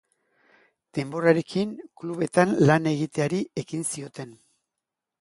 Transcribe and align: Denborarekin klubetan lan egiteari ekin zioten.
Denborarekin 0.99 1.75
klubetan 2.03 2.57
lan 2.71 2.91
egiteari 2.97 3.45
ekin 3.65 3.89
zioten. 3.93 4.39